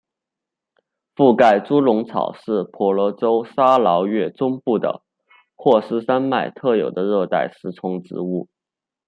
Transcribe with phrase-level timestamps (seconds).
[1.15, 5.03] 附盖猪笼草是婆罗洲沙捞越中部的
[5.55, 8.47] 霍斯山脉特有的热带食虫植物。